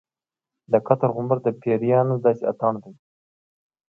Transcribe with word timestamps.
د 0.71 0.73
قطر 0.87 1.09
غومبر 1.15 1.37
د 1.43 1.47
پیریانو 1.61 2.15
داسې 2.25 2.43
اتڼ 2.51 2.73
دی. 2.83 2.93